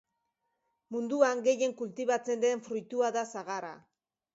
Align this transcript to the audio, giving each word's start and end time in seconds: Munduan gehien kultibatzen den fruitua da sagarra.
Munduan 0.95 1.45
gehien 1.49 1.77
kultibatzen 1.85 2.45
den 2.49 2.67
fruitua 2.71 3.17
da 3.21 3.29
sagarra. 3.33 3.77